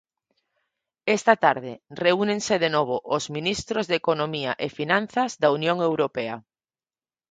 [1.17, 6.35] Esta tarde reúnense de novo os ministros de Economía e Finanzas da Unión Europea.